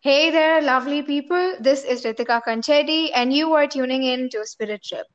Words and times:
Hey 0.00 0.30
there, 0.30 0.60
lovely 0.62 1.02
people. 1.02 1.54
This 1.60 1.84
is 1.84 2.04
Ritika 2.04 2.40
Kanchedi, 2.44 3.10
and 3.14 3.32
you 3.32 3.52
are 3.54 3.66
tuning 3.66 4.02
in 4.04 4.28
to 4.30 4.46
Spirit 4.46 4.82
Trip. 4.84 5.06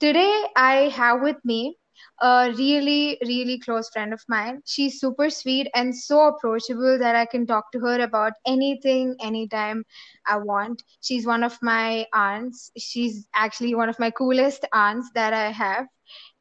Today, 0.00 0.44
I 0.56 0.88
have 0.94 1.20
with 1.22 1.36
me 1.44 1.76
a 2.20 2.52
really, 2.56 3.18
really 3.22 3.58
close 3.60 3.88
friend 3.90 4.12
of 4.12 4.22
mine. 4.28 4.60
She's 4.66 5.00
super 5.00 5.30
sweet 5.30 5.68
and 5.74 5.96
so 5.96 6.28
approachable 6.28 6.98
that 6.98 7.16
I 7.16 7.26
can 7.26 7.46
talk 7.46 7.70
to 7.72 7.80
her 7.80 8.00
about 8.00 8.32
anything, 8.46 9.16
anytime 9.20 9.84
I 10.26 10.38
want. 10.38 10.82
She's 11.00 11.26
one 11.26 11.44
of 11.44 11.58
my 11.62 12.06
aunts. 12.12 12.70
She's 12.78 13.28
actually 13.34 13.74
one 13.74 13.88
of 13.88 13.98
my 14.00 14.10
coolest 14.10 14.64
aunts 14.72 15.10
that 15.14 15.32
I 15.32 15.50
have. 15.52 15.86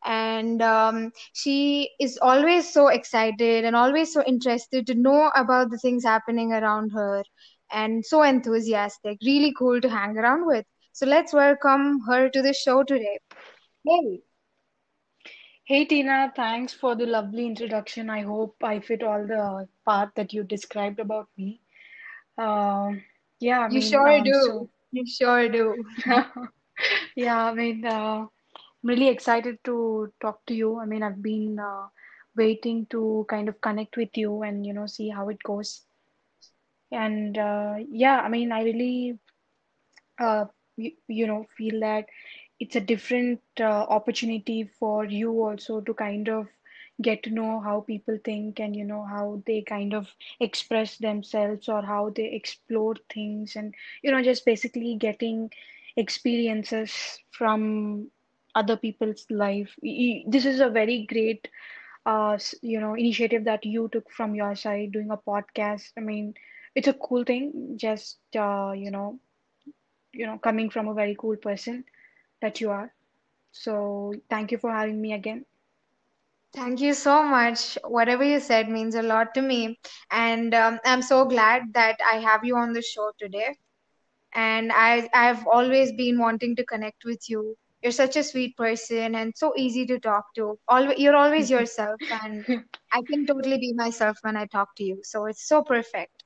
And 0.06 0.62
um, 0.62 1.12
she 1.34 1.92
is 2.00 2.20
always 2.22 2.72
so 2.72 2.88
excited 2.90 3.66
and 3.66 3.76
always 3.76 4.12
so 4.14 4.24
interested 4.26 4.86
to 4.88 4.96
know 4.96 5.32
about 5.36 5.72
the 5.72 5.78
things 5.78 6.04
happening 6.04 6.52
around 6.52 6.92
her 6.92 7.24
and 7.74 8.06
so 8.06 8.24
enthusiastic. 8.24 9.20
Really 9.26 9.54
cool 9.58 9.82
to 9.82 9.90
hang 9.90 10.18
around 10.18 10.46
with. 10.48 10.66
So 10.94 11.06
let's 11.08 11.34
welcome 11.34 12.02
her 12.08 12.30
to 12.30 12.42
the 12.42 12.54
show 12.54 12.84
today. 12.84 13.20
Hey, 13.86 14.24
Hey 15.66 15.86
Tina, 15.86 16.32
thanks 16.36 16.74
for 16.74 16.96
the 16.96 17.06
lovely 17.06 17.46
introduction. 17.46 18.10
I 18.10 18.22
hope 18.22 18.56
I 18.64 18.80
fit 18.80 19.04
all 19.04 19.26
the 19.26 19.68
part 19.86 20.16
that 20.16 20.34
you 20.34 20.44
described 20.44 21.00
about 21.00 21.30
me. 21.38 21.62
Um, 22.38 23.04
yeah, 23.40 23.62
I 23.62 23.70
you 23.70 23.82
mean, 23.82 23.82
sure 23.82 24.08
um, 24.08 24.24
do. 24.24 24.34
so 24.34 24.70
You 24.92 25.06
sure 25.06 25.50
do. 25.50 25.86
yeah, 27.16 27.46
I 27.46 27.54
mean, 27.54 27.86
uh, 27.86 28.26
I'm 28.28 28.90
really 28.90 29.10
excited 29.10 29.58
to 29.66 30.12
talk 30.22 30.46
to 30.48 30.54
you. 30.54 30.80
I 30.80 30.86
mean, 30.86 31.04
I've 31.04 31.22
been 31.22 31.60
uh, 31.60 31.88
waiting 32.36 32.86
to 32.92 33.26
kind 33.30 33.50
of 33.50 33.62
connect 33.62 33.98
with 33.98 34.16
you 34.18 34.44
and 34.44 34.66
you 34.66 34.74
know 34.74 34.88
see 34.88 35.10
how 35.10 35.30
it 35.30 35.42
goes. 35.44 35.82
And 36.94 37.38
uh, 37.38 37.76
yeah, 37.90 38.22
I 38.22 38.30
mean, 38.30 38.52
I 38.54 38.64
really 38.64 39.20
uh, 40.20 40.46
you, 40.78 40.92
you 41.08 41.28
know 41.28 41.46
feel 41.58 41.80
that 41.82 42.06
it's 42.60 42.76
a 42.76 42.82
different 42.82 43.42
uh, 43.60 43.64
opportunity 43.98 44.64
for 44.80 45.06
you 45.06 45.32
also 45.44 45.82
to 45.82 45.94
kind 45.94 46.30
of 46.30 46.48
get 47.02 47.24
to 47.24 47.32
know 47.32 47.60
how 47.60 47.82
people 47.82 48.18
think 48.24 48.60
and 48.60 48.76
you 48.76 48.86
know 48.86 49.04
how 49.06 49.42
they 49.48 49.62
kind 49.62 49.94
of 49.94 50.08
express 50.40 50.98
themselves 50.98 51.68
or 51.68 51.82
how 51.82 52.10
they 52.16 52.26
explore 52.34 52.96
things 53.14 53.56
and 53.56 53.74
you 54.04 54.12
know 54.12 54.22
just 54.24 54.46
basically 54.46 54.96
getting 54.96 55.50
experiences 55.98 57.20
from 57.32 58.08
other 58.56 58.78
people's 58.78 59.26
life. 59.30 59.76
This 59.82 60.46
is 60.46 60.60
a 60.60 60.70
very 60.70 61.06
great 61.10 61.48
uh 62.06 62.38
you 62.62 62.80
know 62.80 62.94
initiative 62.96 63.46
that 63.46 63.66
you 63.66 63.90
took 63.92 64.10
from 64.12 64.36
your 64.36 64.56
side 64.56 64.92
doing 64.92 65.12
a 65.12 65.18
podcast. 65.18 65.92
I 65.98 66.02
mean 66.02 66.34
it's 66.76 66.88
a 66.88 66.94
cool 66.94 67.24
thing 67.24 67.76
just 67.78 68.20
uh 68.36 68.72
you 68.76 68.92
know 68.92 69.20
you 70.14 70.26
know, 70.26 70.38
coming 70.38 70.70
from 70.70 70.88
a 70.88 70.94
very 70.94 71.16
cool 71.20 71.36
person 71.38 71.84
that 72.42 72.62
you 72.62 72.70
are. 72.72 72.94
So 73.52 74.14
thank 74.30 74.52
you 74.52 74.58
for 74.58 74.72
having 74.72 75.02
me 75.02 75.14
again. 75.14 75.46
Thank 76.54 76.80
you 76.82 76.94
so 76.94 77.24
much. 77.24 77.78
Whatever 77.86 78.24
you 78.24 78.40
said 78.40 78.70
means 78.70 78.96
a 78.96 79.02
lot 79.04 79.34
to 79.36 79.42
me. 79.42 79.80
And 80.12 80.54
um, 80.54 80.80
I'm 80.86 81.02
so 81.02 81.26
glad 81.26 81.74
that 81.74 81.98
I 82.12 82.18
have 82.18 82.44
you 82.46 82.58
on 82.58 82.74
the 82.74 82.82
show 82.82 83.12
today. 83.20 83.56
And 84.34 84.72
I, 84.74 85.10
I've 85.14 85.46
always 85.48 85.92
been 85.94 86.20
wanting 86.20 86.56
to 86.58 86.66
connect 86.66 87.04
with 87.06 87.30
you. 87.30 87.56
You're 87.82 87.92
such 87.92 88.16
a 88.18 88.24
sweet 88.24 88.56
person 88.58 89.16
and 89.16 89.34
so 89.36 89.54
easy 89.58 89.86
to 89.88 90.00
talk 90.00 90.26
to. 90.36 90.58
Always, 90.68 91.00
you're 91.00 91.16
always 91.16 91.50
yourself, 91.52 92.02
and 92.10 92.46
I 92.92 93.02
can 93.10 93.26
totally 93.26 93.58
be 93.58 93.74
myself 93.74 94.18
when 94.22 94.38
I 94.38 94.46
talk 94.48 94.76
to 94.78 94.84
you. 94.84 95.00
So 95.04 95.26
it's 95.26 95.48
so 95.48 95.64
perfect. 95.64 96.23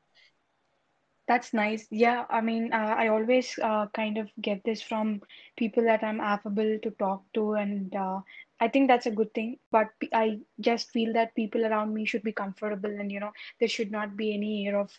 That's 1.28 1.54
nice. 1.54 1.88
Yeah, 1.92 2.26
I 2.30 2.42
mean, 2.42 2.72
uh, 2.74 2.96
I 2.98 3.08
always 3.10 3.58
uh, 3.62 3.88
kind 3.94 4.18
of 4.18 4.30
get 4.42 4.64
this 4.64 4.82
from 4.82 5.22
people 5.58 5.84
that 5.84 6.04
I'm 6.04 6.20
affable 6.22 6.80
to 6.82 6.92
talk 6.92 7.24
to, 7.34 7.54
and 7.54 7.94
uh, 7.96 8.22
I 8.60 8.68
think 8.70 8.88
that's 8.88 9.06
a 9.06 9.12
good 9.12 9.34
thing. 9.34 9.60
But 9.72 9.90
I 10.14 10.40
just 10.60 10.92
feel 10.92 11.14
that 11.14 11.36
people 11.36 11.66
around 11.66 11.94
me 11.94 12.06
should 12.06 12.24
be 12.24 12.32
comfortable, 12.34 12.90
and 12.90 13.12
you 13.12 13.20
know, 13.20 13.32
there 13.60 13.68
should 13.70 13.92
not 13.92 14.16
be 14.18 14.34
any 14.34 14.68
air 14.68 14.80
of 14.80 14.92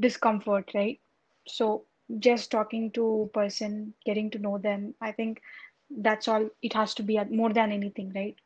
discomfort, 0.00 0.70
right? 0.74 1.00
So 1.46 1.86
just 2.18 2.50
talking 2.50 2.90
to 2.92 3.30
person, 3.34 3.94
getting 4.04 4.30
to 4.30 4.38
know 4.38 4.58
them, 4.58 4.94
I 5.00 5.12
think 5.12 5.42
that's 5.90 6.28
all 6.28 6.48
it 6.62 6.72
has 6.74 6.94
to 6.94 7.02
be 7.02 7.18
more 7.24 7.52
than 7.52 7.72
anything, 7.72 8.12
right? 8.14 8.36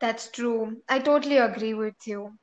That's 0.00 0.30
true. 0.30 0.82
I 0.88 0.98
totally 0.98 1.38
agree 1.38 1.74
with 1.74 2.06
you. 2.06 2.38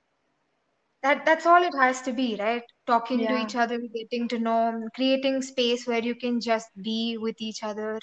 That 1.07 1.25
that's 1.25 1.45
all 1.45 1.63
it 1.63 1.73
has 1.79 2.01
to 2.01 2.11
be, 2.11 2.35
right? 2.35 2.63
Talking 2.85 3.27
to 3.27 3.33
each 3.35 3.55
other, 3.55 3.79
getting 3.79 4.27
to 4.27 4.39
know, 4.39 4.89
creating 4.93 5.41
space 5.41 5.87
where 5.87 6.03
you 6.03 6.15
can 6.15 6.41
just 6.41 6.67
be 6.83 7.17
with 7.17 7.35
each 7.39 7.63
other 7.63 7.99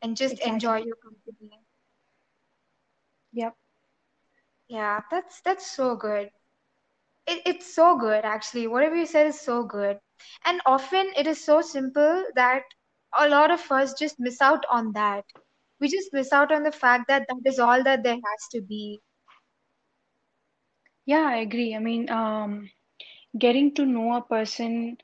and 0.00 0.16
just 0.16 0.38
enjoy 0.38 0.78
your 0.78 0.96
company. 0.96 1.60
Yep. 3.32 3.54
Yeah, 4.68 5.02
that's 5.10 5.42
that's 5.42 5.70
so 5.70 5.94
good. 5.96 6.30
It, 7.26 7.42
it's 7.46 7.74
so 7.74 7.98
good 7.98 8.24
actually. 8.24 8.66
Whatever 8.66 8.96
you 8.96 9.06
said 9.06 9.26
is 9.26 9.40
so 9.40 9.64
good. 9.64 9.98
And 10.46 10.60
often 10.66 11.12
it 11.16 11.26
is 11.26 11.44
so 11.44 11.60
simple 11.60 12.24
that 12.34 12.62
a 13.18 13.28
lot 13.28 13.50
of 13.50 13.70
us 13.70 13.92
just 13.98 14.16
miss 14.18 14.40
out 14.40 14.64
on 14.70 14.92
that. 14.94 15.24
We 15.80 15.88
just 15.88 16.14
miss 16.14 16.32
out 16.32 16.50
on 16.52 16.62
the 16.62 16.72
fact 16.72 17.08
that 17.08 17.26
that 17.28 17.42
is 17.44 17.58
all 17.58 17.82
that 17.84 18.02
there 18.02 18.14
has 18.14 18.48
to 18.52 18.62
be. 18.62 19.00
Yeah, 21.06 21.22
I 21.24 21.36
agree. 21.36 21.74
I 21.74 21.78
mean, 21.78 22.10
um, 22.10 22.70
getting 23.38 23.74
to 23.76 23.86
know 23.86 24.14
a 24.16 24.22
person 24.22 24.98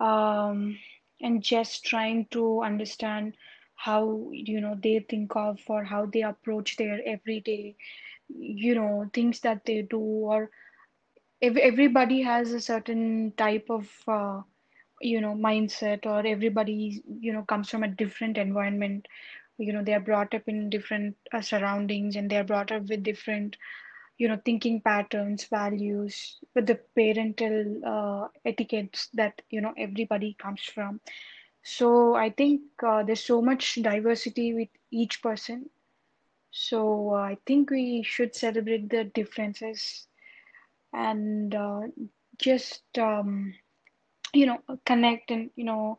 um, 0.00 0.78
and 1.20 1.42
just 1.42 1.84
trying 1.86 2.26
to 2.32 2.62
understand 2.62 3.36
how, 3.76 4.28
you 4.32 4.60
know, 4.60 4.76
they 4.82 5.00
think 5.00 5.36
of 5.36 5.60
or 5.68 5.84
how 5.84 6.06
they 6.06 6.22
approach 6.22 6.76
their 6.76 7.00
everyday, 7.06 7.76
you 8.28 8.74
know, 8.74 9.10
things 9.14 9.40
that 9.40 9.64
they 9.66 9.82
do, 9.82 10.00
or 10.00 10.50
ev 11.42 11.56
everybody 11.58 12.22
has 12.22 12.52
a 12.52 12.60
certain 12.60 13.32
type 13.36 13.66
of, 13.70 13.90
uh, 14.08 14.40
you 15.00 15.20
know, 15.20 15.34
mindset, 15.34 16.06
or 16.06 16.26
everybody, 16.26 17.02
you 17.20 17.32
know, 17.32 17.42
comes 17.44 17.70
from 17.70 17.82
a 17.84 17.88
different 17.88 18.38
environment. 18.38 19.06
You 19.58 19.72
know, 19.72 19.82
they 19.84 19.94
are 19.94 20.00
brought 20.08 20.34
up 20.34 20.42
in 20.48 20.70
different 20.70 21.16
uh, 21.32 21.40
surroundings 21.42 22.16
and 22.16 22.30
they 22.30 22.36
are 22.38 22.44
brought 22.44 22.72
up 22.72 22.88
with 22.88 23.02
different 23.04 23.56
you 24.22 24.28
know 24.30 24.40
thinking 24.50 24.80
patterns 24.88 25.46
values 25.56 26.40
with 26.54 26.66
the 26.70 26.78
parental 26.98 27.58
uh, 27.94 28.28
etiquettes 28.52 29.08
that 29.22 29.42
you 29.50 29.60
know 29.62 29.74
everybody 29.86 30.36
comes 30.46 30.62
from. 30.74 31.00
So 31.62 32.14
i 32.16 32.30
think 32.30 32.62
uh, 32.92 33.02
there's 33.04 33.24
so 33.24 33.42
much 33.42 33.74
diversity 33.82 34.54
with 34.54 34.68
each 34.90 35.22
person. 35.22 35.70
So 36.52 37.10
uh, 37.14 37.22
i 37.32 37.38
think 37.46 37.70
we 37.70 38.02
should 38.02 38.34
celebrate 38.34 38.90
the 38.90 39.04
differences 39.04 40.08
and 40.92 41.54
uh, 41.54 41.80
just 42.38 42.82
um, 42.98 43.54
you 44.32 44.46
know 44.46 44.58
connect 44.86 45.30
and 45.30 45.50
you 45.56 45.64
know 45.64 45.98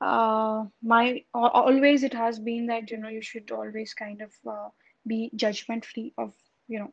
uh, 0.00 0.64
my 0.82 1.22
always 1.34 2.02
it 2.04 2.14
has 2.14 2.38
been 2.40 2.66
that 2.66 2.90
you 2.90 2.98
know 2.98 3.08
you 3.08 3.22
should 3.22 3.50
always 3.52 3.94
kind 3.94 4.22
of 4.22 4.32
uh, 4.48 4.68
be 5.06 5.30
judgment 5.36 5.84
free 5.84 6.12
of 6.18 6.34
you 6.68 6.78
know 6.78 6.92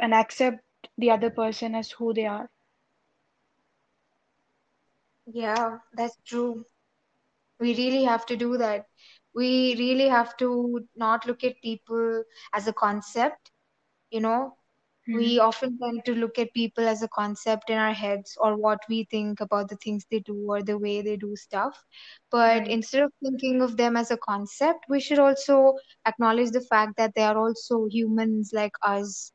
and 0.00 0.14
accept 0.14 0.62
the 0.96 1.10
other 1.10 1.30
person 1.30 1.74
as 1.74 1.90
who 1.92 2.12
they 2.14 2.26
are. 2.26 2.50
Yeah, 5.32 5.78
that's 5.94 6.16
true. 6.26 6.64
We 7.60 7.74
really 7.76 8.04
have 8.04 8.26
to 8.26 8.36
do 8.36 8.56
that. 8.58 8.86
We 9.34 9.74
really 9.78 10.08
have 10.08 10.36
to 10.38 10.86
not 10.96 11.26
look 11.26 11.44
at 11.44 11.60
people 11.62 12.24
as 12.52 12.66
a 12.68 12.72
concept, 12.72 13.50
you 14.10 14.20
know, 14.20 14.56
hmm 15.06 15.32
we 15.32 15.38
often 15.40 15.78
tend 15.78 16.04
to 16.06 16.14
look 16.14 16.38
at 16.38 16.52
people 16.54 16.86
as 16.88 17.02
a 17.02 17.08
concept 17.08 17.70
in 17.70 17.78
our 17.78 17.92
heads 17.92 18.36
or 18.40 18.56
what 18.56 18.80
we 18.88 19.04
think 19.10 19.40
about 19.40 19.68
the 19.68 19.76
things 19.76 20.06
they 20.10 20.20
do 20.20 20.46
or 20.48 20.62
the 20.62 20.78
way 20.78 21.02
they 21.02 21.16
do 21.16 21.36
stuff. 21.36 21.84
But 22.30 22.66
Right. 22.66 22.68
instead 22.68 23.02
of 23.02 23.12
thinking 23.22 23.62
of 23.62 23.76
them 23.76 23.96
as 23.96 24.10
a 24.10 24.16
concept, 24.18 24.86
we 24.88 25.00
should 25.00 25.18
also 25.18 25.74
acknowledge 26.06 26.50
the 26.50 26.60
fact 26.60 26.96
that 26.98 27.14
they 27.14 27.22
are 27.22 27.38
also 27.38 27.86
humans 27.90 28.50
like 28.52 28.72
us 28.82 29.32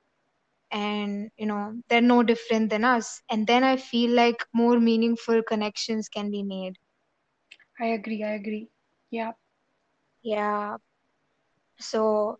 and 0.73 1.31
you 1.37 1.45
know 1.47 1.73
they're 1.89 2.01
no 2.01 2.23
different 2.23 2.69
than 2.69 2.83
us 2.85 3.21
and 3.29 3.47
then 3.47 3.63
i 3.63 3.77
feel 3.77 4.11
like 4.11 4.45
more 4.53 4.79
meaningful 4.79 5.41
connections 5.43 6.09
can 6.09 6.31
be 6.31 6.43
made 6.43 6.77
I 7.79 7.87
agree. 7.87 8.23
I 8.23 8.31
agree. 8.33 8.69
Yeah. 9.09 9.33
yeah 10.23 10.77
so 11.79 12.37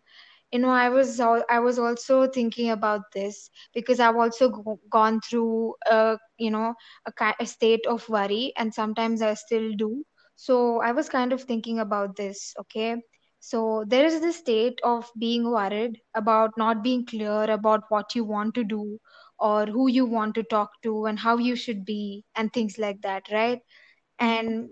you 0.52 0.60
know 0.60 0.70
i 0.70 0.90
was 0.90 1.20
i 1.22 1.60
was 1.60 1.80
also 1.80 2.28
thinking 2.28 2.70
about 2.72 3.02
this 3.14 3.50
because 3.74 4.00
i've 4.00 4.16
also 4.16 4.50
go- 4.50 4.80
gone 4.90 5.20
through 5.22 5.74
a 5.90 6.18
you 6.38 6.52
know 6.52 6.74
a, 7.08 7.34
a 7.40 7.46
state 7.46 7.86
of 7.88 8.08
worry 8.10 8.54
and 8.58 8.74
sometimes 8.74 9.22
i 9.22 9.34
still 9.34 9.72
do 9.78 10.04
so 10.36 10.82
i 10.82 10.92
was 10.92 11.10
kind 11.10 11.34
of 11.34 11.42
thinking 11.44 11.80
about 11.80 12.16
this 12.16 12.54
okay 12.60 12.96
So 13.44 13.84
there 13.88 14.06
is 14.06 14.22
this 14.22 14.38
state 14.38 14.80
of 14.84 15.12
being 15.20 15.50
worried 15.52 16.02
about 16.16 16.58
not 16.58 16.84
being 16.84 17.06
clear 17.06 17.44
about 17.52 17.84
what 17.90 18.16
you 18.16 18.24
want 18.26 18.56
to 18.56 18.64
do 18.64 19.00
or 19.40 19.66
who 19.66 19.88
you 19.90 20.06
want 20.06 20.36
to 20.36 20.44
talk 20.44 20.72
to 20.84 21.06
and 21.06 21.20
how 21.20 21.38
you 21.38 21.56
should 21.56 21.86
be 21.86 22.26
and 22.36 22.54
things 22.54 22.78
like 22.80 23.02
that, 23.02 23.30
right? 23.32 23.62
And 24.20 24.70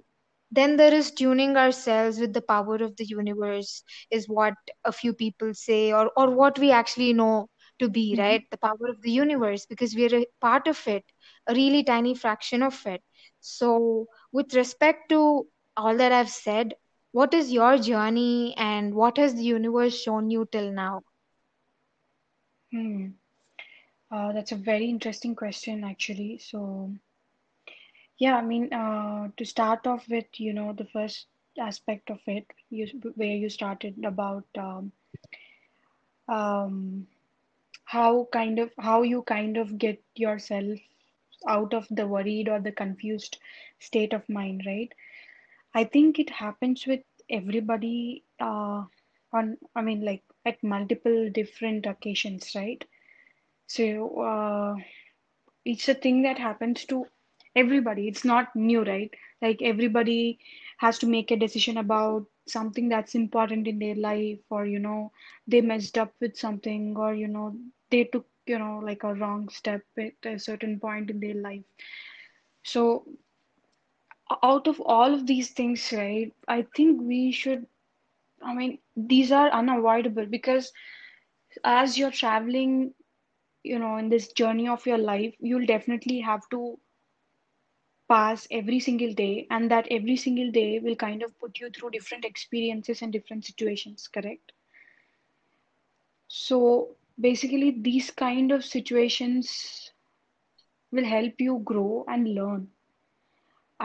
then 0.52 0.78
there 0.78 0.94
is 0.94 1.12
tuning 1.12 1.58
ourselves 1.58 2.20
with 2.20 2.34
the 2.34 2.42
power 2.42 2.76
of 2.76 2.96
the 2.98 3.06
universe, 3.06 3.84
is 4.12 4.28
what 4.30 4.54
a 4.86 4.92
few 4.92 5.14
people 5.14 5.54
say, 5.54 5.92
or, 5.94 6.12
or 6.18 6.30
what 6.32 6.60
we 6.60 6.72
actually 6.72 7.14
know 7.14 7.50
to 7.80 7.90
be, 7.90 8.16
Mm-hmm. 8.16 8.36
right? 8.36 8.44
The 8.52 8.58
power 8.58 8.88
of 8.90 9.02
the 9.02 9.12
universe, 9.12 9.66
because 9.66 9.96
we're 9.96 10.16
a 10.16 10.26
part 10.42 10.68
of 10.68 10.88
it, 10.88 11.04
a 11.48 11.54
really 11.54 11.84
tiny 11.84 12.16
fraction 12.16 12.64
of 12.64 12.86
it. 12.86 13.02
So, 13.42 14.08
with 14.32 14.54
respect 14.54 15.10
to 15.10 15.48
all 15.78 15.98
that 15.98 16.12
I've 16.12 16.30
said, 16.30 16.76
what 17.12 17.34
is 17.34 17.52
your 17.52 17.78
journey 17.78 18.56
and 18.58 18.94
what 18.94 19.18
has 19.18 19.36
the 19.36 19.44
universe 19.44 20.00
shown 20.02 20.30
you 20.30 20.48
till 20.52 20.72
now? 20.72 21.02
Hmm. 22.72 23.08
Uh, 24.12 24.34
that's 24.34 24.52
a 24.52 24.56
very 24.58 24.90
interesting 24.90 25.36
question, 25.36 25.84
actually. 25.84 26.40
So, 26.40 26.92
yeah, 28.18 28.36
I 28.38 28.42
mean, 28.42 28.74
uh, 28.74 29.30
to 29.38 29.46
start 29.46 29.88
off 29.88 30.08
with, 30.10 30.26
you 30.38 30.54
know, 30.54 30.74
the 30.74 30.86
first 30.86 31.28
aspect 31.60 32.10
of 32.10 32.20
it, 32.28 32.46
you, 32.70 32.88
where 33.16 33.36
you 33.36 33.50
started 33.50 34.04
about 34.06 34.46
um, 34.58 34.92
um, 36.28 37.08
how 37.86 38.28
kind 38.32 38.60
of 38.60 38.72
how 38.80 39.02
you 39.02 39.22
kind 39.24 39.58
of 39.58 39.78
get 39.78 40.02
yourself 40.16 40.80
out 41.48 41.74
of 41.74 41.88
the 41.90 42.08
worried 42.08 42.48
or 42.48 42.60
the 42.60 42.72
confused 42.72 43.38
state 43.80 44.14
of 44.14 44.28
mind, 44.30 44.64
right? 44.66 44.94
I 45.74 45.84
think 45.86 46.20
it 46.20 46.30
happens 46.30 46.86
with 46.88 47.02
everybody 47.30 48.24
uh, 48.40 48.84
on, 49.34 49.58
I 49.76 49.82
mean, 49.82 50.04
like 50.06 50.24
at 50.46 50.64
multiple 50.64 51.30
different 51.32 51.86
occasions, 51.86 52.52
right? 52.56 52.84
So, 53.68 54.22
uh, 54.22 54.76
it's 55.66 55.88
a 55.90 55.94
thing 55.94 56.24
that 56.24 56.38
happens 56.40 56.86
to 56.86 57.06
everybody. 57.56 58.08
It's 58.08 58.24
not 58.26 58.56
new, 58.56 58.84
right? 58.84 59.12
Like 59.42 59.62
everybody 59.62 60.40
has 60.78 61.00
to 61.00 61.08
make 61.08 61.32
a 61.32 61.38
decision 61.38 61.78
about 61.78 62.26
something 62.48 62.90
that's 62.90 63.16
important 63.16 63.68
in 63.68 63.80
their 63.80 63.96
life, 63.96 64.40
or 64.50 64.66
you 64.66 64.80
know, 64.80 65.12
they 65.48 65.62
messed 65.62 65.98
up 65.98 66.14
with 66.20 66.38
something, 66.38 66.96
or 66.98 67.14
you 67.14 67.28
know, 67.28 67.56
they 67.90 68.06
took, 68.06 68.28
you 68.46 68.60
know, 68.60 68.80
like 68.84 69.04
a 69.04 69.14
wrong 69.14 69.50
step 69.50 69.82
at 69.98 70.14
a 70.26 70.40
certain 70.40 70.80
point 70.80 71.10
in 71.10 71.20
their 71.20 71.36
life. 71.36 71.64
So, 72.64 73.06
out 74.44 74.68
of 74.68 74.80
all 74.82 75.14
of 75.14 75.26
these 75.28 75.52
things, 75.52 75.92
right, 75.92 76.34
I 76.48 76.64
think 76.76 77.02
we 77.02 77.32
should, 77.32 77.66
I 78.42 78.54
mean, 78.54 78.80
these 78.96 79.32
are 79.32 79.50
unavoidable 79.50 80.26
because 80.26 80.72
as 81.64 81.98
you're 81.98 82.12
traveling, 82.12 82.94
you 83.64 83.80
know, 83.80 83.98
in 83.98 84.10
this 84.10 84.32
journey 84.34 84.68
of 84.68 84.86
your 84.86 84.98
life, 84.98 85.36
you'll 85.40 85.66
definitely 85.66 86.20
have 86.22 86.48
to 86.52 86.80
pass 88.08 88.48
every 88.52 88.80
single 88.80 89.14
day 89.14 89.48
and 89.50 89.72
that 89.72 89.88
every 89.90 90.16
single 90.16 90.52
day 90.52 90.80
will 90.80 90.96
kind 90.96 91.24
of 91.24 91.38
put 91.40 91.60
you 91.60 91.70
through 91.70 91.90
different 91.90 92.26
experiences 92.26 93.02
and 93.02 93.12
different 93.12 93.46
situations 93.46 94.08
correct? 94.08 94.52
So 96.28 96.96
basically 97.20 97.72
these 97.72 98.12
kind 98.12 98.52
of 98.52 98.64
situations 98.64 99.92
will 100.92 101.06
help 101.06 101.40
you 101.40 101.60
grow 101.64 102.06
and 102.08 102.34
learn 102.34 102.70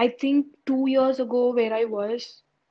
i 0.04 0.08
think 0.22 0.46
2 0.66 0.84
years 0.88 1.20
ago 1.20 1.42
where 1.54 1.72
i 1.74 1.84
was 1.84 2.26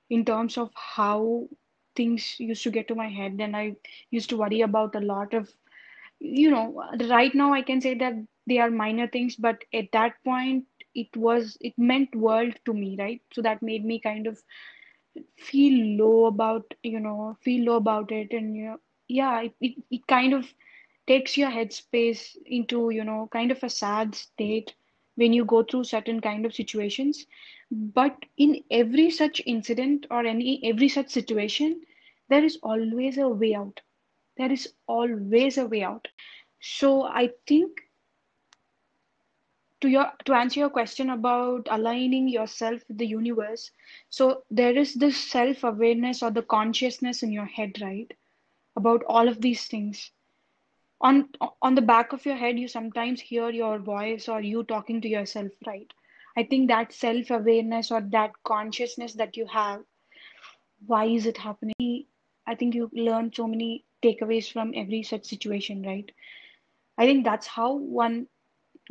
in 0.09 0.23
terms 0.25 0.57
of 0.57 0.71
how 0.95 1.47
things 1.95 2.39
used 2.39 2.63
to 2.63 2.71
get 2.71 2.87
to 2.87 2.95
my 2.95 3.07
head 3.09 3.39
and 3.39 3.55
i 3.57 3.75
used 4.11 4.29
to 4.29 4.37
worry 4.37 4.61
about 4.61 4.95
a 4.95 5.05
lot 5.11 5.33
of 5.33 5.53
you 6.19 6.49
know 6.51 6.83
right 7.09 7.35
now 7.35 7.53
i 7.53 7.61
can 7.61 7.81
say 7.81 7.93
that 7.95 8.13
they 8.47 8.57
are 8.59 8.69
minor 8.71 9.07
things 9.07 9.35
but 9.35 9.63
at 9.73 9.91
that 9.93 10.13
point 10.23 10.65
it 10.95 11.15
was 11.17 11.57
it 11.61 11.73
meant 11.77 12.15
world 12.15 12.53
to 12.65 12.73
me 12.73 12.95
right? 12.99 13.21
So 13.33 13.41
that 13.41 13.61
made 13.61 13.85
me 13.85 13.99
kind 13.99 14.27
of 14.27 14.37
feel 15.37 15.97
low 15.97 16.25
about 16.25 16.73
you 16.83 16.99
know 16.99 17.37
feel 17.41 17.65
low 17.65 17.75
about 17.77 18.11
it. 18.11 18.31
And 18.31 18.55
you 18.55 18.65
know 18.65 18.77
yeah 19.07 19.41
it, 19.41 19.53
it, 19.61 19.75
it 19.91 20.07
kind 20.07 20.33
of 20.33 20.45
takes 21.07 21.37
your 21.37 21.49
headspace 21.49 22.35
into 22.45 22.89
you 22.91 23.03
know 23.03 23.29
kind 23.31 23.51
of 23.51 23.63
a 23.63 23.69
sad 23.69 24.15
state 24.15 24.73
when 25.15 25.33
you 25.33 25.45
go 25.45 25.63
through 25.63 25.83
certain 25.85 26.21
kind 26.21 26.45
of 26.45 26.53
situations. 26.53 27.25
But 27.71 28.17
in 28.37 28.63
every 28.71 29.09
such 29.09 29.41
incident 29.45 30.05
or 30.11 30.25
any 30.25 30.59
every 30.63 30.89
such 30.89 31.09
situation 31.09 31.81
there 32.29 32.43
is 32.43 32.57
always 32.63 33.17
a 33.17 33.27
way 33.29 33.53
out. 33.55 33.81
There 34.37 34.51
is 34.51 34.73
always 34.87 35.57
a 35.57 35.65
way 35.67 35.83
out. 35.83 36.07
So 36.59 37.03
i 37.03 37.29
think 37.47 37.81
to 39.81 39.87
your 39.89 40.11
to 40.25 40.33
answer 40.33 40.59
your 40.59 40.69
question 40.69 41.09
about 41.09 41.67
aligning 41.71 42.27
yourself 42.27 42.81
with 42.87 42.97
the 42.97 43.07
universe 43.07 43.71
so 44.09 44.43
there 44.49 44.77
is 44.77 44.93
this 44.95 45.17
self 45.17 45.63
awareness 45.63 46.21
or 46.23 46.31
the 46.31 46.43
consciousness 46.43 47.23
in 47.23 47.31
your 47.31 47.45
head 47.45 47.73
right 47.81 48.13
about 48.75 49.03
all 49.07 49.27
of 49.27 49.41
these 49.41 49.65
things 49.67 50.11
on 51.01 51.29
on 51.61 51.75
the 51.75 51.81
back 51.81 52.11
of 52.13 52.25
your 52.25 52.35
head 52.35 52.59
you 52.59 52.67
sometimes 52.67 53.21
hear 53.21 53.49
your 53.49 53.79
voice 53.79 54.27
or 54.27 54.41
you 54.41 54.63
talking 54.63 55.01
to 55.01 55.07
yourself 55.09 55.51
right? 55.65 55.91
I 56.37 56.43
think 56.43 56.67
that 56.69 56.93
self 56.93 57.29
awareness 57.31 57.91
or 57.91 58.01
that 58.11 58.31
consciousness 58.43 59.13
that 59.15 59.37
you 59.37 59.45
have 59.47 59.83
why 60.85 61.05
is 61.05 61.25
it 61.25 61.37
happening? 61.37 62.05
I 62.47 62.55
think 62.55 62.75
you 62.75 62.89
learn 62.93 63.31
so 63.33 63.47
many 63.47 63.85
takeaways 64.03 64.51
from 64.51 64.73
every 64.75 65.03
such 65.03 65.25
situation 65.25 65.81
right? 65.83 66.09
I 66.97 67.05
think 67.05 67.25
that's 67.25 67.47
how 67.47 67.73
one 67.75 68.27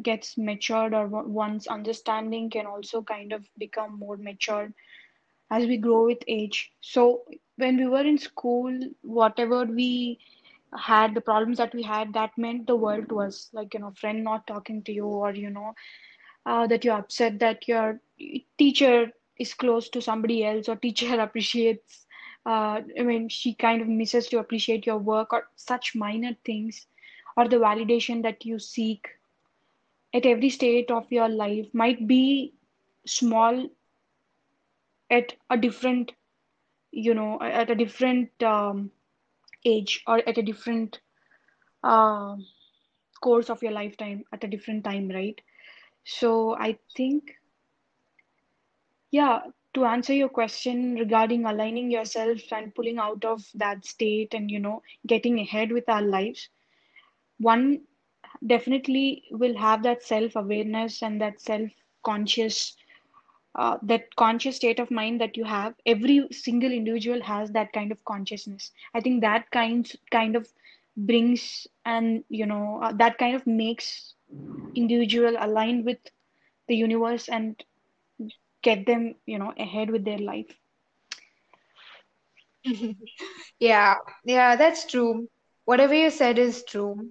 gets 0.03 0.37
matured 0.39 0.95
or 0.95 1.07
one's 1.09 1.67
understanding 1.67 2.51
can 2.51 2.67
also 2.67 3.03
kind 3.03 3.33
of 3.33 3.47
become 3.59 3.99
more 3.99 4.17
matured 4.17 4.75
as 5.51 5.67
we 5.67 5.77
grow 5.79 6.07
with 6.07 6.19
age. 6.29 6.73
So 6.81 7.25
when 7.57 7.77
we 7.77 7.87
were 7.87 8.05
in 8.05 8.19
school, 8.19 8.79
whatever 9.03 9.65
we 9.65 10.19
had, 10.77 11.15
the 11.15 11.21
problems 11.21 11.59
that 11.59 11.75
we 11.75 11.83
had, 11.83 12.13
that 12.15 12.31
meant 12.37 12.67
the 12.67 12.77
world 12.77 13.09
to 13.09 13.21
us. 13.21 13.51
Like, 13.53 13.75
you 13.75 13.81
know, 13.81 13.93
friend 13.93 14.25
not 14.25 14.47
talking 14.47 14.83
to 14.85 14.93
you, 14.93 15.07
or, 15.07 15.33
you 15.35 15.51
know, 15.51 15.75
uh, 16.47 16.67
that 16.67 16.85
you're 16.85 16.99
upset 16.99 17.39
that 17.41 17.67
your 17.69 18.01
teacher 18.59 19.11
is 19.39 19.55
close 19.55 19.89
to 19.91 20.01
somebody 20.03 20.45
else, 20.45 20.69
or 20.69 20.77
teacher 20.77 21.21
appreciates, 21.21 22.07
uh, 22.47 22.81
I 22.99 23.03
mean, 23.03 23.29
she 23.29 23.55
kind 23.55 23.83
of 23.83 23.89
misses 23.89 24.29
to 24.29 24.39
appreciate 24.39 24.87
your 24.87 24.99
work, 24.99 25.33
or 25.33 25.49
such 25.57 25.95
minor 25.95 26.37
things, 26.45 26.87
or 27.37 27.49
the 27.49 27.57
validation 27.57 28.23
that 28.23 28.45
you 28.45 28.59
seek 28.59 29.09
at 30.15 30.27
every 30.27 30.49
state 30.51 30.91
of 30.91 31.11
your 31.11 31.29
life 31.29 31.67
might 31.73 32.07
be 32.07 32.55
small 33.07 33.69
at 35.11 35.35
a 35.51 35.57
different 35.57 36.13
you 36.93 37.15
know 37.15 37.39
at 37.43 37.71
a 37.71 37.75
different 37.75 38.43
um, 38.43 38.91
age 39.65 40.03
or 40.07 40.19
at 40.29 40.39
a 40.39 40.43
different 40.43 41.01
uh, 41.83 42.37
course 43.21 43.51
of 43.51 43.63
your 43.63 43.73
lifetime 43.73 44.25
at 44.33 44.45
a 44.45 44.49
different 44.49 44.85
time 44.85 45.09
right? 45.09 45.41
So 46.05 46.57
i 46.57 46.79
think 46.97 47.33
yeah 49.11 49.41
to 49.75 49.85
answer 49.85 50.13
your 50.15 50.29
question 50.29 50.95
regarding 50.97 51.45
aligning 51.47 51.91
yourself 51.91 52.41
and 52.53 52.75
pulling 52.75 52.99
out 52.99 53.25
of 53.25 53.43
that 53.55 53.85
state 53.85 54.35
and 54.35 54.51
you 54.51 54.59
know 54.61 54.83
getting 55.07 55.39
ahead 55.41 55.73
with 55.73 55.89
our 55.89 56.03
lives 56.03 56.49
one 57.39 57.81
definitely 58.47 59.25
will 59.31 59.57
have 59.57 59.83
that 59.83 60.03
self 60.03 60.37
awareness 60.37 61.03
and 61.03 61.21
that 61.21 61.41
self 61.41 61.71
conscious 62.05 62.77
uh, 63.55 63.77
that 63.83 64.15
conscious 64.17 64.57
state 64.57 64.79
of 64.79 64.91
mind 64.91 65.21
that 65.21 65.37
you 65.37 65.45
have 65.45 65.75
every 65.87 66.27
single 66.31 66.73
individual 66.73 67.23
has 67.23 67.51
that 67.53 67.73
kind 67.73 67.93
of 67.93 68.05
consciousness 68.05 68.73
i 68.95 69.01
think 69.01 69.21
that 69.21 69.51
kind 69.51 69.93
kind 70.11 70.37
of 70.37 70.49
brings 70.97 71.67
and 71.85 72.25
you 72.29 72.47
know 72.47 72.81
uh, 72.83 72.93
that 72.93 73.19
kind 73.19 73.35
of 73.37 73.47
makes 73.47 74.15
individual 74.75 75.37
aligned 75.39 75.85
with 75.85 75.99
the 76.69 76.77
universe 76.77 77.29
and 77.29 77.65
get 78.63 78.87
them 78.87 79.15
you 79.27 79.39
know 79.39 79.53
ahead 79.59 79.91
with 79.91 80.05
their 80.05 80.19
life 80.19 80.59
Yeah, 83.59 83.97
yeah, 84.25 84.57
that's 84.57 84.87
true. 84.87 85.29
Whatever 85.65 85.95
you 85.95 86.11
said 86.11 86.39
is 86.39 86.65
true. 86.65 87.11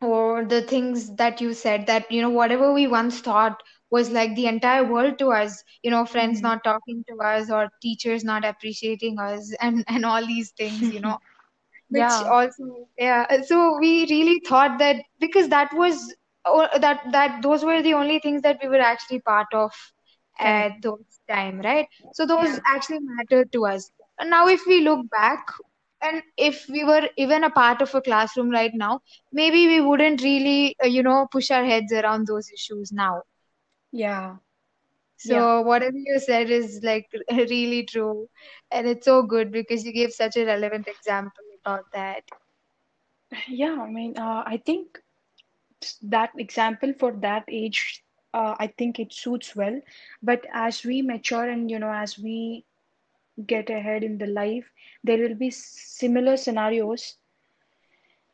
Or 0.00 0.44
the 0.44 0.62
things 0.62 1.14
that 1.16 1.40
you 1.40 1.52
said 1.54 1.86
that, 1.86 2.10
you 2.10 2.20
know, 2.22 2.30
whatever 2.30 2.72
we 2.72 2.86
once 2.86 3.20
thought 3.20 3.62
was 3.94 4.10
like 4.10 4.34
the 4.36 4.46
entire 4.46 4.84
world 4.92 5.18
to 5.20 5.32
us, 5.32 5.62
you 5.82 5.90
know, 5.90 6.04
friends 6.04 6.42
hmm 6.42 6.52
not 6.52 6.64
talking 6.64 7.04
to 7.10 7.16
us 7.32 7.50
or 7.50 7.68
teachers 7.82 8.24
not 8.24 8.44
appreciating 8.44 9.18
us 9.18 9.52
and 9.60 9.84
and 9.88 10.04
all 10.04 10.26
these 10.34 10.52
things, 10.62 10.90
you 10.90 11.00
know, 11.00 11.18
which 11.90 12.22
yeah 12.22 12.30
also, 12.30 12.88
yeah. 12.98 13.26
uh, 13.30 13.42
So 13.42 13.78
we 13.78 14.06
really 14.10 14.40
thought 14.48 14.78
that 14.78 14.96
because 15.20 15.48
that 15.48 15.72
was 15.74 16.14
or 16.44 16.68
that 16.80 17.00
that 17.12 17.42
those 17.42 17.64
were 17.64 17.82
the 17.82 17.94
only 17.94 18.18
things 18.20 18.42
that 18.42 18.58
we 18.62 18.68
were 18.68 18.84
actually 18.92 19.20
part 19.20 19.48
of 19.54 19.72
at 20.38 20.72
those 20.82 21.20
time, 21.28 21.60
right? 21.60 21.86
So 22.12 22.26
those 22.26 22.58
yeah 22.60 22.74
actually 22.74 23.00
mattered 23.02 23.52
to 23.52 23.66
us. 23.66 23.90
And 24.18 24.30
now, 24.30 24.48
if 24.48 24.66
we 24.66 24.80
look 24.80 25.08
back, 25.10 25.46
and 26.02 26.22
if 26.36 26.66
we 26.68 26.84
were 26.84 27.08
even 27.16 27.44
a 27.44 27.50
part 27.50 27.80
of 27.82 27.94
a 27.94 28.00
classroom 28.02 28.50
right 28.50 28.72
now, 28.74 29.00
maybe 29.32 29.66
we 29.66 29.80
wouldn't 29.80 30.22
really, 30.22 30.76
uh, 30.82 30.86
you 30.86 31.02
know, 31.02 31.26
push 31.30 31.50
our 31.50 31.64
heads 31.64 31.92
around 31.92 32.26
those 32.26 32.50
issues 32.52 32.92
now. 32.92 33.22
Yeah. 33.94 34.38
So 35.16 35.60
Yeah. 35.62 35.62
whatever 35.62 35.96
you 35.96 36.18
said 36.20 36.50
is 36.50 36.80
like 36.84 37.08
really 37.30 37.84
true, 37.84 38.28
and 38.70 38.86
it's 38.86 39.04
so 39.06 39.22
good 39.22 39.52
because 39.52 39.84
you 39.84 39.92
gave 39.92 40.12
such 40.12 40.36
a 40.36 40.44
relevant 40.46 40.88
example 40.88 41.44
about 41.62 41.84
that. 41.92 42.24
Yeah, 43.48 43.78
I 43.82 43.90
mean, 43.90 44.16
uh, 44.18 44.42
I 44.46 44.56
think 44.64 45.00
that 46.02 46.30
example 46.38 46.92
for 46.98 47.12
that 47.12 47.44
age, 47.48 48.02
uh, 48.32 48.54
I 48.58 48.68
think 48.68 48.98
it 48.98 49.12
suits 49.12 49.54
well. 49.56 49.80
But 50.22 50.46
as 50.52 50.84
we 50.84 51.02
mature 51.02 51.48
and, 51.48 51.70
you 51.70 51.78
know, 51.78 51.92
as 51.92 52.18
we 52.18 52.64
get 53.46 53.70
ahead 53.70 54.04
in 54.04 54.18
the 54.18 54.26
life, 54.26 54.70
there 55.02 55.18
will 55.18 55.34
be 55.34 55.50
similar 55.50 56.36
scenarios 56.36 57.16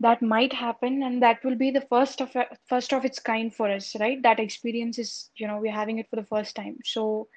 that 0.01 0.23
might 0.23 0.53
happen, 0.53 1.03
and 1.03 1.23
that 1.23 1.45
will 1.45 1.57
be 1.57 1.71
the 1.71 1.83
first 1.83 2.21
of 2.21 2.35
first 2.69 2.93
of 2.93 3.05
its 3.05 3.19
kind 3.21 3.55
for 3.55 3.71
us, 3.71 3.95
right? 4.01 4.23
That 4.23 4.41
experience 4.41 4.99
is, 4.99 5.31
you 5.37 5.47
know, 5.47 5.59
we're 5.59 5.73
having 5.73 5.99
it 5.99 6.09
for 6.11 6.17
the 6.17 6.27
first 6.27 6.57
time. 6.57 6.79
So 6.85 7.29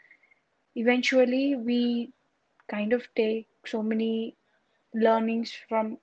eventually, 0.75 1.55
we 1.55 2.13
kind 2.70 2.93
of 2.93 3.08
take 3.15 3.48
so 3.65 3.84
many 3.84 4.38
learnings 4.93 5.53
from, 5.70 5.98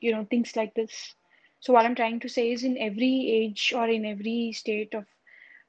you 0.00 0.12
know, 0.12 0.26
things 0.30 0.56
like 0.56 0.74
this. 0.74 1.14
So 1.60 1.72
what 1.72 1.84
I'm 1.86 1.94
trying 1.94 2.20
to 2.20 2.28
say 2.28 2.50
is, 2.52 2.64
in 2.64 2.76
every 2.78 3.30
age 3.30 3.72
or 3.76 3.88
in 3.88 4.04
every 4.04 4.52
state 4.52 4.94
of 4.94 5.04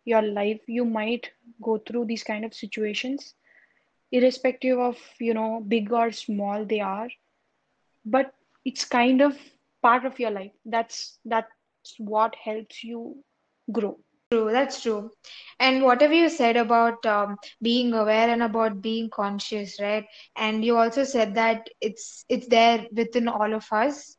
your 0.05 0.21
life, 0.21 0.62
you 0.67 0.85
might 0.85 1.31
go 1.62 1.77
through 1.77 2.05
these 2.05 2.23
kind 2.23 2.45
of 2.45 2.53
situations 2.53 3.35
irrespective 4.13 4.79
of 4.79 4.97
you 5.19 5.33
know 5.33 5.63
big 5.67 5.91
or 5.91 6.12
small 6.12 6.65
they 6.65 6.79
are 6.79 7.09
but 8.05 8.33
it's 8.63 8.85
kind 8.85 9.21
of 9.21 9.35
part 9.84 10.06
of 10.06 10.20
your 10.20 10.32
life 10.32 10.52
that's 10.66 11.20
that's 11.25 11.96
what 12.00 12.36
helps 12.46 12.84
you 12.84 13.02
grow 13.72 13.98
True, 14.32 14.52
that's 14.52 14.82
true. 14.82 15.12
And 15.60 15.84
whatever 15.84 16.13
you 16.13 16.30
said 16.30 16.58
about 16.58 17.06
um, 17.06 17.38
being 17.62 17.94
aware 17.94 18.30
and 18.30 18.42
about 18.44 18.82
being 18.82 19.10
conscious, 19.10 19.80
right? 19.82 20.06
And 20.36 20.63
you 20.66 20.78
also 20.78 21.04
said 21.04 21.36
that 21.36 21.68
it's 21.82 22.25
it's 22.30 22.48
there 22.48 22.86
within 22.94 23.28
all 23.28 23.54
of 23.54 23.66
us, 23.72 24.18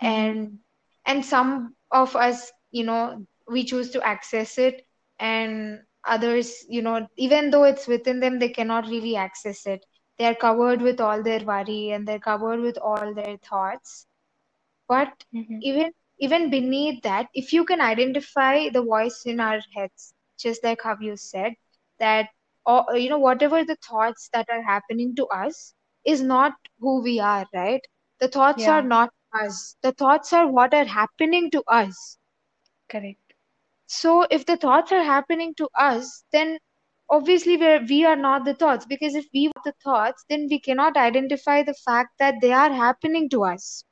and 0.00 0.58
and 1.06 1.24
some 1.24 1.74
of 1.90 2.14
us, 2.16 2.52
you 2.70 2.84
know, 2.84 3.26
we 3.48 3.64
choose 3.64 3.90
to 3.92 4.02
access 4.06 4.58
it, 4.58 4.82
and 5.18 5.80
others, 6.06 6.64
you 6.68 6.82
know, 6.82 7.06
even 7.16 7.50
though 7.50 7.64
it's 7.64 7.86
within 7.86 8.20
them, 8.20 8.38
they 8.38 8.48
cannot 8.50 8.86
really 8.88 9.16
access 9.16 9.66
it. 9.66 9.84
They 10.18 10.26
are 10.26 10.34
covered 10.34 10.82
with 10.82 11.00
all 11.00 11.22
their 11.22 11.40
worry 11.40 11.90
and 11.90 12.06
they're 12.06 12.18
covered 12.20 12.60
with 12.60 12.78
all 12.78 13.14
their 13.14 13.36
thoughts. 13.38 14.06
But 14.88 15.24
hmm 15.32 15.60
even 15.60 15.92
even 16.18 16.50
beneath 16.50 17.02
that, 17.02 17.28
if 17.34 17.52
you 17.52 17.64
can 17.64 17.80
identify 17.80 18.68
the 18.68 18.82
voice 18.82 19.22
in 19.26 19.40
our 19.40 19.60
heads, 19.74 20.14
just 20.38 20.62
like 20.64 20.82
how 20.82 20.96
you 21.00 21.16
said, 21.16 21.54
that 21.98 22.28
or 22.66 22.84
you 22.96 23.08
know, 23.10 23.18
whatever 23.18 23.64
the 23.64 23.76
thoughts 23.76 24.28
that 24.32 24.48
are 24.50 24.62
happening 24.62 25.14
to 25.16 25.26
us 25.26 25.74
is 26.04 26.22
not 26.22 26.54
who 26.80 27.02
we 27.02 27.18
are, 27.20 27.46
right? 27.54 27.82
The 28.20 28.28
thoughts 28.28 28.68
are 28.68 28.82
not 28.82 29.10
us. 29.32 29.76
The 29.82 29.92
thoughts 29.92 30.32
are 30.32 30.46
what 30.46 30.74
are 30.74 30.84
happening 30.84 31.50
to 31.50 31.62
us. 31.68 32.18
correct 32.88 33.34
So 33.88 34.22
if 34.30 34.46
the 34.46 34.56
thoughts 34.56 34.92
are 34.92 35.02
happening 35.02 35.54
to 35.56 35.68
us, 35.76 36.24
then 36.32 36.58
obviously 37.10 37.56
we're, 37.56 37.84
we 37.84 38.04
are 38.04 38.16
not 38.16 38.44
the 38.44 38.54
thoughts 38.54 38.86
because 38.86 39.14
if 39.14 39.26
we 39.34 39.48
were 39.48 39.62
the 39.64 39.74
thoughts, 39.82 40.24
then 40.28 40.46
we 40.50 40.60
cannot 40.60 40.96
identify 40.96 41.62
the 41.62 41.74
fact 41.74 42.18
that 42.18 42.36
they 42.40 42.52
are 42.52 42.72
happening 42.72 43.28
to 43.30 43.44
us. 43.44 43.84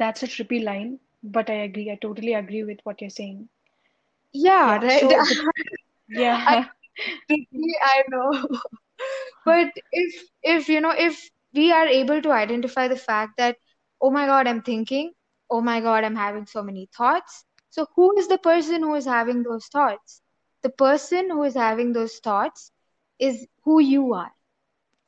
That's 0.00 0.22
a 0.22 0.26
trippy 0.26 0.62
line 0.64 0.98
but 1.22 1.48
i 1.50 1.54
agree 1.68 1.90
i 1.90 1.96
totally 1.96 2.34
agree 2.34 2.64
with 2.64 2.78
what 2.84 3.00
you're 3.00 3.10
saying 3.10 3.48
Yeah, 4.32 4.76
yeah 4.76 4.82
right. 4.82 5.10
so 5.10 5.16
I 6.46 6.56
yeah 6.56 6.56
tricky, 7.28 7.74
I 7.82 8.02
know. 8.10 8.32
But 9.44 9.68
if 9.92 10.22
if 10.42 10.68
you 10.68 10.80
know 10.80 10.92
if 10.96 11.30
we 11.54 11.72
are 11.72 11.86
able 11.86 12.20
to 12.22 12.30
identify 12.32 12.88
the 12.88 12.96
fact 12.96 13.32
that 13.38 13.56
oh 14.00 14.10
my 14.10 14.26
God, 14.26 14.46
I'm 14.48 14.62
thinking, 14.62 15.12
oh 15.50 15.60
my 15.60 15.80
God, 15.80 16.04
I'm 16.04 16.16
having 16.16 16.46
so 16.46 16.62
many 16.62 16.88
thoughts. 16.96 17.44
So 17.70 17.86
who 17.96 18.16
is 18.18 18.28
the 18.28 18.38
person 18.38 18.82
who 18.82 18.94
is 18.94 19.06
having 19.06 19.42
those 19.42 19.66
thoughts? 19.66 20.22
The 20.62 20.70
person 20.70 21.30
who 21.30 21.42
is 21.44 21.54
having 21.54 21.92
those 21.92 22.18
thoughts 22.18 22.72
is 23.18 23.46
who 23.64 23.80
you 23.80 24.14
are. 24.14 24.32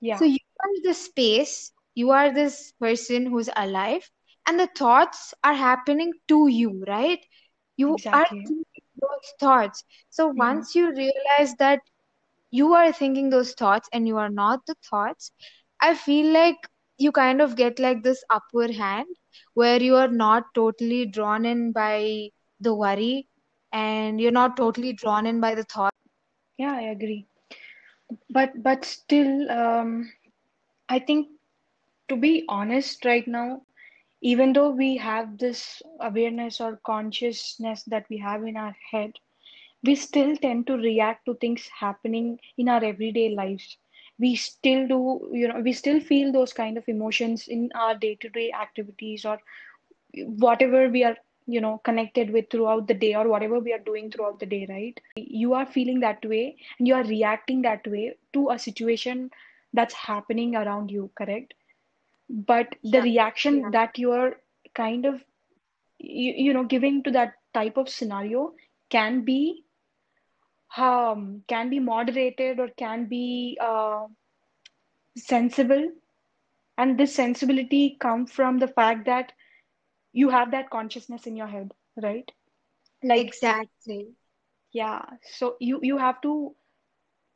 Yeah 0.01 0.21
so 0.21 0.25
you 0.25 0.39
are 0.63 0.83
the 0.85 0.95
space, 0.95 1.73
you 1.95 2.11
are 2.11 2.33
this 2.33 2.73
person 2.81 3.27
who's 3.27 3.51
alive, 3.57 4.11
and 4.47 4.59
the 4.59 4.69
thoughts 4.77 5.35
are 5.45 5.55
happening 5.55 6.13
to 6.29 6.49
you, 6.49 6.85
right? 6.87 7.25
You 7.77 7.99
are 8.13 8.27
thinking 8.47 8.83
those 9.01 9.33
thoughts. 9.41 9.85
So 10.11 10.29
hmm 10.35 10.63
once 10.67 10.75
you 10.75 10.91
realize 10.93 11.55
that 11.59 11.81
you 12.51 12.73
are 12.75 12.93
thinking 12.93 13.31
those 13.31 13.53
thoughts 13.53 13.89
and 13.93 14.07
you 14.07 14.17
are 14.19 14.29
not 14.31 14.67
the 14.67 14.75
thoughts, 14.89 15.33
I 15.81 15.95
feel 15.95 16.33
like 16.33 16.57
you 16.99 17.13
kind 17.13 17.41
of 17.41 17.57
get 17.57 17.79
like 17.79 18.03
this 18.03 18.23
upper 18.31 18.73
hand 18.73 19.07
where 19.55 19.81
you 19.83 19.97
are 19.97 20.09
not 20.09 20.45
totally 20.55 21.07
drawn 21.07 21.45
in 21.45 21.73
by 21.73 22.31
the 22.61 22.75
worry 22.75 23.29
and 23.73 24.21
you're 24.21 24.31
not 24.33 24.57
totally 24.57 24.93
drawn 24.93 25.27
in 25.27 25.41
by 25.41 25.55
the 25.55 25.65
thought. 25.65 25.93
yeah 26.59 26.75
i 26.75 26.83
agree 26.83 27.27
but 28.37 28.51
but 28.63 28.85
still 28.85 29.51
um 29.51 30.11
i 30.89 30.99
think 30.99 31.29
to 32.09 32.17
be 32.17 32.45
honest 32.49 33.05
right 33.05 33.27
now 33.27 33.61
even 34.25 34.53
though 34.55 34.71
we 34.71 34.97
have 34.97 35.39
this 35.39 35.83
awareness 36.01 36.61
or 36.61 36.77
consciousness 36.87 37.85
that 37.85 38.07
we 38.11 38.19
have 38.19 38.45
in 38.45 38.57
our 38.57 38.77
head 38.91 39.13
we 39.85 39.95
still 39.95 40.37
tend 40.37 40.67
to 40.67 40.77
react 40.77 41.25
to 41.27 41.35
things 41.35 41.69
happening 41.69 42.41
in 42.57 42.69
our 42.69 42.85
everyday 42.85 43.29
lives. 43.35 43.77
We 44.19 44.37
still 44.37 44.89
do 44.89 45.31
you 45.33 45.49
know 45.49 45.61
we 45.61 45.73
still 45.73 46.01
feel 46.01 46.33
those 46.33 46.53
kind 46.53 46.79
of 46.79 46.89
emotions 46.89 47.49
in 47.49 47.71
our 47.75 47.95
day-to-day 47.97 48.53
activities 48.53 49.25
or 49.25 49.39
whatever 50.47 50.89
we 50.89 51.05
are 51.05 51.17
you 51.47 51.61
know 51.61 51.79
connected 51.85 52.31
with 52.31 52.51
throughout 52.51 52.87
the 52.89 52.95
day 52.95 53.15
or 53.15 53.29
whatever 53.29 53.59
we 53.59 53.73
are 53.73 53.85
doing 53.91 54.11
throughout 54.11 54.41
the 54.41 54.47
day 54.47 54.67
right? 54.69 55.01
You 55.17 55.55
are 55.55 55.67
feeling 55.67 56.01
that 56.01 56.25
way 56.25 56.57
and 56.79 56.89
you 56.89 56.95
are 56.95 57.05
reacting 57.05 57.63
that 57.63 57.87
way 57.87 58.17
to 58.33 58.51
a 58.51 58.59
situation 58.59 59.31
that's 59.75 59.95
happening 59.95 60.57
around 60.57 60.91
you 60.91 61.11
correct 61.17 61.55
but 62.29 62.75
the 62.83 63.01
Yeah. 63.01 63.03
reaction 63.03 63.71
that 63.71 63.99
you 63.99 64.13
are 64.13 64.37
kind 64.75 65.05
of 65.07 65.25
you, 65.99 66.33
you 66.37 66.53
know 66.53 66.65
giving 66.65 67.03
to 67.03 67.11
that 67.11 67.35
type 67.55 67.77
of 67.77 67.89
scenario 67.89 68.53
can 68.91 69.25
be 69.25 69.65
um, 70.77 71.43
can 71.49 71.71
be 71.71 71.79
moderated 71.81 72.59
or 72.59 72.69
can 72.69 73.07
be 73.07 73.59
uh, 73.61 74.07
sensible 75.17 75.91
and 76.79 76.99
this 76.99 77.15
sensibility 77.15 77.97
come 78.01 78.27
from 78.27 78.59
the 78.59 78.69
fact 78.69 79.05
that 79.07 79.33
you 80.13 80.31
have 80.31 80.51
that 80.51 80.71
consciousness 80.71 81.27
in 81.27 81.37
your 81.37 81.47
head 81.49 81.75
right 82.03 82.33
like 83.03 83.37
Exactly. 83.37 84.15
yeah 84.73 85.03
so 85.23 85.57
you 85.61 85.79
you 85.83 85.99
have 85.99 86.21
to 86.21 86.55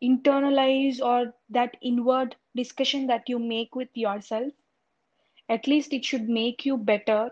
internalize 0.02 1.00
or 1.00 1.34
that 1.48 1.76
inward 1.82 2.36
discussion 2.56 3.06
that 3.06 3.28
you 3.28 3.38
make 3.38 3.74
with 3.74 3.88
yourself 3.94 4.52
at 5.48 5.66
least 5.66 5.92
it 5.92 6.04
should 6.04 6.28
make 6.28 6.64
you 6.64 6.76
better 6.76 7.30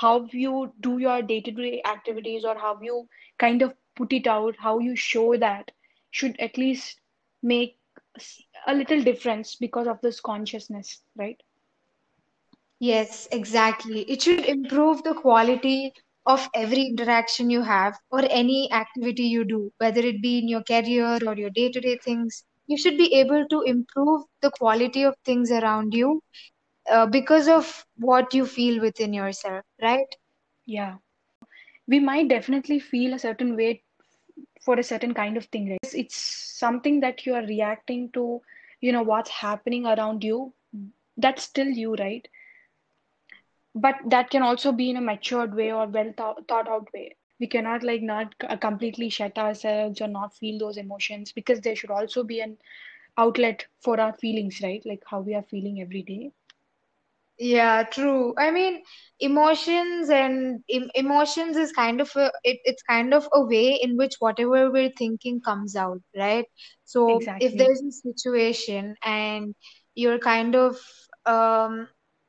how 0.00 0.26
you 0.32 0.72
do 0.80 0.98
your 0.98 1.22
day-to-day 1.22 1.82
activities 1.84 2.44
or 2.44 2.56
how 2.58 2.78
you 2.80 3.08
kind 3.38 3.62
of 3.62 3.74
put 3.96 4.12
it 4.12 4.26
out, 4.26 4.56
how 4.58 4.78
you 4.78 4.96
show 4.96 5.36
that 5.36 5.70
should 6.10 6.38
at 6.40 6.56
least 6.58 7.00
make 7.42 7.78
a 8.66 8.74
little 8.74 9.02
difference 9.02 9.54
because 9.56 9.86
of 9.86 10.00
this 10.00 10.20
consciousness, 10.20 11.02
right? 11.16 11.42
Yes, 12.80 13.28
exactly. 13.32 14.02
It 14.10 14.22
should 14.22 14.40
improve 14.40 15.02
the 15.02 15.14
quality 15.14 15.92
of 16.26 16.48
every 16.54 16.82
interaction 16.86 17.50
you 17.50 17.62
have 17.62 17.96
or 18.10 18.22
any 18.28 18.70
activity 18.72 19.24
you 19.24 19.44
do, 19.44 19.72
whether 19.78 20.00
it 20.00 20.22
be 20.22 20.38
in 20.38 20.48
your 20.48 20.62
career 20.62 21.18
or 21.26 21.34
your 21.36 21.50
day-to-day 21.50 21.98
things. 22.04 22.44
You 22.66 22.76
should 22.76 22.96
be 22.98 23.14
able 23.14 23.46
to 23.48 23.62
improve 23.62 24.22
the 24.40 24.50
quality 24.50 25.02
of 25.02 25.16
things 25.24 25.50
around 25.50 25.94
you 25.94 26.22
uh, 26.90 27.06
because 27.06 27.48
of 27.48 27.84
what 27.96 28.32
you 28.34 28.46
feel 28.46 28.80
within 28.80 29.12
yourself, 29.12 29.64
right? 29.82 30.14
Yeah. 30.66 30.96
We 31.86 31.98
might 32.00 32.28
definitely 32.28 32.78
feel 32.78 33.14
a 33.14 33.18
certain 33.18 33.56
way 33.56 33.82
for 34.62 34.78
a 34.78 34.82
certain 34.82 35.14
kind 35.14 35.36
of 35.36 35.44
thing, 35.46 35.70
right? 35.70 35.94
It's 35.94 36.16
something 36.16 37.00
that 37.00 37.26
you 37.26 37.34
are 37.34 37.42
reacting 37.44 38.10
to, 38.12 38.40
you 38.80 38.92
know, 38.92 39.02
what's 39.02 39.30
happening 39.30 39.86
around 39.86 40.22
you. 40.24 40.52
That's 41.16 41.42
still 41.42 41.66
you, 41.66 41.94
right? 41.96 42.26
But 43.74 43.96
that 44.06 44.30
can 44.30 44.42
also 44.42 44.72
be 44.72 44.90
in 44.90 44.96
a 44.96 45.00
matured 45.00 45.54
way 45.54 45.72
or 45.72 45.86
well 45.86 46.12
thought, 46.16 46.46
thought 46.48 46.68
out 46.68 46.92
way. 46.92 47.16
We 47.38 47.46
cannot 47.46 47.82
like 47.82 48.02
not 48.02 48.34
completely 48.60 49.08
shut 49.10 49.38
ourselves 49.38 50.00
or 50.00 50.08
not 50.08 50.36
feel 50.36 50.58
those 50.58 50.76
emotions 50.76 51.32
because 51.32 51.60
there 51.60 51.74
should 51.76 51.90
also 51.90 52.22
be 52.22 52.40
an 52.40 52.58
outlet 53.16 53.66
for 53.80 54.00
our 54.00 54.12
feelings, 54.12 54.60
right? 54.62 54.84
Like 54.84 55.02
how 55.06 55.20
we 55.20 55.34
are 55.34 55.42
feeling 55.42 55.80
every 55.80 56.02
day. 56.02 56.32
Yeah, 57.40 57.84
true. 57.84 58.34
I 58.38 58.50
mean, 58.52 58.82
emotions 59.20 60.10
and 60.10 60.62
em 60.70 60.90
emotions 60.94 61.56
is 61.56 61.72
kind 61.72 62.00
of 62.00 62.10
a 62.16 62.30
it, 62.44 62.58
it's 62.64 62.82
kind 62.84 63.14
of 63.14 63.28
a 63.32 63.42
way 63.44 63.74
in 63.82 63.96
which 63.98 64.16
whatever 64.20 64.70
we're 64.70 64.92
thinking 64.98 65.40
comes 65.40 65.74
out, 65.76 66.00
right? 66.16 66.46
So 66.84 67.28
if 67.40 67.56
there's 67.56 67.82
a 67.82 67.92
situation 67.92 68.96
and 69.04 69.54
you're 69.94 70.18
kind 70.20 70.54
of 70.56 70.76
um 71.26 71.88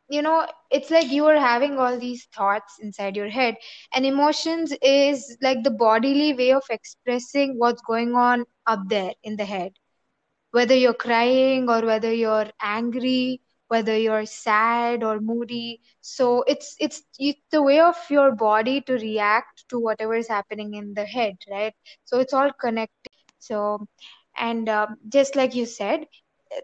you 0.09 0.21
know, 0.21 0.47
it's 0.71 0.91
like 0.91 1.11
you 1.11 1.25
are 1.27 1.39
having 1.39 1.79
all 1.79 1.97
these 1.99 2.27
thoughts 2.35 2.77
inside 2.81 3.15
your 3.17 3.29
head, 3.29 3.55
and 3.93 4.05
emotions 4.05 4.73
is 4.81 5.37
like 5.41 5.63
the 5.63 5.71
bodily 5.71 6.33
way 6.33 6.51
of 6.53 6.63
expressing 6.69 7.57
what's 7.59 7.81
going 7.83 8.15
on 8.15 8.45
up 8.67 8.81
there 8.89 9.13
in 9.23 9.37
the 9.37 9.45
head 9.45 9.73
whether 10.51 10.75
you're 10.75 10.93
crying 10.93 11.69
or 11.69 11.81
whether 11.85 12.13
you're 12.13 12.49
angry 12.61 13.41
whether 13.71 13.97
you're 13.97 14.25
sad 14.25 15.03
or 15.03 15.19
moody. 15.19 15.81
So 16.01 16.43
it's 16.47 16.75
it's 16.79 17.03
it's 17.19 17.41
the 17.51 17.63
way 17.63 17.79
of 17.79 17.95
your 18.09 18.35
body 18.35 18.81
to 18.81 18.93
react 18.93 19.65
to 19.69 19.79
whatever 19.79 20.15
is 20.15 20.29
happening 20.29 20.73
in 20.75 20.93
the 20.95 21.05
head 21.05 21.35
right? 21.51 21.73
So 22.05 22.19
it's 22.19 22.33
all 22.33 22.51
connected. 22.59 23.13
So 23.39 23.87
and 24.37 24.69
um, 24.69 24.97
just 25.09 25.35
like 25.35 25.55
you 25.55 25.65
said 25.65 26.05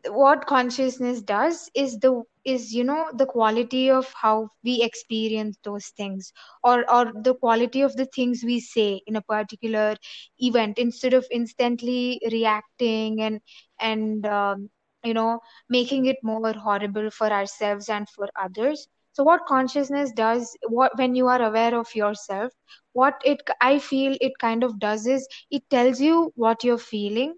what 0.09 0.45
consciousness 0.47 1.21
does 1.21 1.69
is 1.75 1.99
the 1.99 2.23
is 2.45 2.73
you 2.73 2.83
know 2.83 3.07
the 3.13 3.25
quality 3.25 3.89
of 3.91 4.11
how 4.21 4.49
we 4.63 4.81
experience 4.83 5.57
those 5.63 5.87
things 5.97 6.31
or 6.63 6.89
or 6.91 7.11
the 7.23 7.35
quality 7.35 7.81
of 7.81 7.95
the 7.95 8.05
things 8.05 8.43
we 8.45 8.59
say 8.59 9.01
in 9.07 9.15
a 9.15 9.21
particular 9.21 9.95
event 10.39 10.77
instead 10.79 11.13
of 11.13 11.25
instantly 11.31 12.19
reacting 12.31 13.21
and 13.21 13.41
and 13.79 14.25
um, 14.25 14.69
you 15.07 15.13
know 15.13 15.39
making 15.69 16.05
it 16.05 16.17
more 16.23 16.53
horrible 16.53 17.09
for 17.11 17.31
ourselves 17.31 17.89
and 17.89 18.09
for 18.09 18.29
others. 18.47 18.87
So 19.13 19.23
what 19.23 19.45
consciousness 19.47 20.11
does 20.11 20.55
what 20.67 20.97
when 20.97 21.15
you 21.15 21.27
are 21.27 21.41
aware 21.41 21.75
of 21.79 21.95
yourself 21.95 22.53
what 22.93 23.21
it 23.25 23.41
i 23.61 23.77
feel 23.79 24.15
it 24.21 24.33
kind 24.39 24.63
of 24.63 24.79
does 24.79 25.07
is 25.07 25.27
it 25.51 25.63
tells 25.69 26.01
you 26.01 26.31
what 26.35 26.63
you're 26.63 26.77
feeling. 26.89 27.35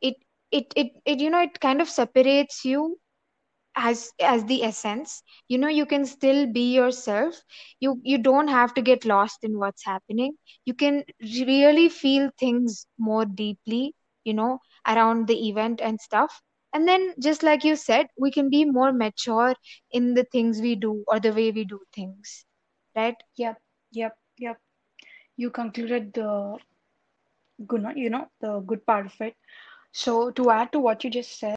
It 0.00 0.16
it 0.50 0.72
it, 0.76 0.88
it 1.04 1.20
you 1.20 1.30
know 1.30 1.42
it 1.42 1.60
kind 1.60 1.80
of 1.80 1.88
separates 1.88 2.64
you 2.64 2.98
as 3.76 4.12
as 4.20 4.44
the 4.46 4.62
essence. 4.64 5.22
You 5.48 5.58
know 5.58 5.68
you 5.68 5.86
can 5.86 6.04
still 6.06 6.46
be 6.46 6.74
yourself. 6.74 7.42
You 7.80 8.00
you 8.02 8.18
don't 8.18 8.48
have 8.48 8.74
to 8.74 8.82
get 8.82 9.04
lost 9.04 9.44
in 9.44 9.58
what's 9.58 9.84
happening. 9.84 10.34
You 10.64 10.74
can 10.74 11.04
really 11.22 11.88
feel 11.88 12.30
things 12.38 12.86
more 12.98 13.24
deeply 13.24 13.94
you 14.24 14.34
know 14.34 14.58
around 14.86 15.26
the 15.28 15.48
event 15.48 15.80
and 15.82 16.00
stuff 16.00 16.42
and 16.72 16.86
then 16.88 17.14
just 17.20 17.42
like 17.42 17.64
you 17.64 17.76
said 17.76 18.06
we 18.18 18.30
can 18.30 18.48
be 18.50 18.64
more 18.64 18.92
mature 18.92 19.54
in 19.92 20.14
the 20.14 20.24
things 20.32 20.60
we 20.60 20.74
do 20.74 21.04
or 21.08 21.20
the 21.20 21.32
way 21.32 21.50
we 21.50 21.64
do 21.64 21.80
things 21.94 22.44
right 22.96 23.16
Yep, 23.36 23.60
yep, 23.92 24.16
yep. 24.38 24.58
You 25.36 25.50
concluded 25.50 26.12
the 26.12 26.58
good, 27.66 27.84
you 27.96 28.10
know, 28.10 28.28
the 28.40 28.60
good 28.60 28.84
part 28.86 29.06
of 29.06 29.14
it. 29.20 29.34
So 29.92 30.30
to 30.32 30.50
add 30.50 30.72
to 30.72 30.80
what 30.80 31.04
you 31.04 31.10
just 31.10 31.38
said, 31.38 31.56